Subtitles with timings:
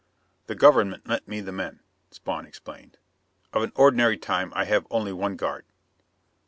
[0.47, 2.97] "The government lent me the men," Spawn explained.
[3.53, 5.63] "Of an ordinary time I have only one guard."